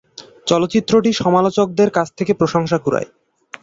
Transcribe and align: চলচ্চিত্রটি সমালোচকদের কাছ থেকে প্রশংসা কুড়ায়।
চলচ্চিত্রটি 0.47 1.11
সমালোচকদের 1.13 1.89
কাছ 1.91 2.07
থেকে 2.17 2.31
প্রশংসা 2.33 2.77
কুড়ায়। 2.77 3.09